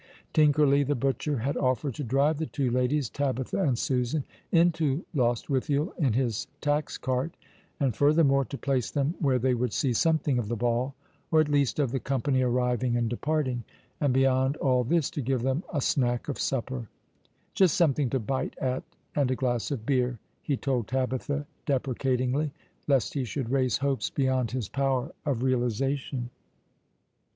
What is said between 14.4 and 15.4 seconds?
all this to